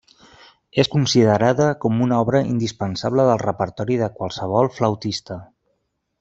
És 0.83 0.87
considerada 0.93 1.67
com 1.83 1.99
una 2.05 2.21
obra 2.25 2.41
indispensable 2.53 3.27
del 3.29 3.43
repertori 3.45 3.99
de 4.05 4.09
qualsevol 4.19 4.73
flautista. 4.81 5.39